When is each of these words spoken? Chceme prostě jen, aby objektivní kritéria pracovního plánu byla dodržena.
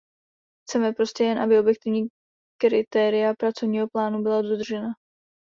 Chceme 0.63 0.93
prostě 0.93 1.23
jen, 1.23 1.39
aby 1.39 1.59
objektivní 1.59 2.07
kritéria 2.61 3.33
pracovního 3.39 3.87
plánu 3.87 4.23
byla 4.23 4.41
dodržena. 4.41 4.87